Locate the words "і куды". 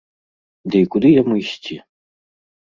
0.85-1.13